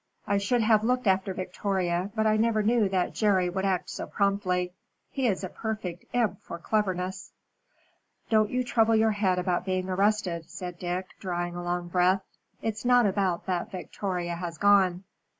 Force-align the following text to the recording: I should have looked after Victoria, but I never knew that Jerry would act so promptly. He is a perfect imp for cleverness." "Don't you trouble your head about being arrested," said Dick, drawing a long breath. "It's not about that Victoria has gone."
I 0.25 0.39
should 0.39 0.63
have 0.63 0.83
looked 0.83 1.05
after 1.05 1.31
Victoria, 1.31 2.09
but 2.15 2.25
I 2.25 2.35
never 2.35 2.63
knew 2.63 2.89
that 2.89 3.13
Jerry 3.13 3.51
would 3.51 3.65
act 3.65 3.87
so 3.91 4.07
promptly. 4.07 4.73
He 5.11 5.27
is 5.27 5.43
a 5.43 5.49
perfect 5.49 6.05
imp 6.11 6.41
for 6.41 6.57
cleverness." 6.57 7.33
"Don't 8.27 8.49
you 8.49 8.63
trouble 8.63 8.95
your 8.95 9.11
head 9.11 9.37
about 9.37 9.63
being 9.63 9.87
arrested," 9.89 10.49
said 10.49 10.79
Dick, 10.79 11.05
drawing 11.19 11.55
a 11.55 11.61
long 11.61 11.87
breath. 11.87 12.23
"It's 12.63 12.83
not 12.83 13.05
about 13.05 13.45
that 13.45 13.69
Victoria 13.69 14.33
has 14.37 14.57
gone." 14.57 15.03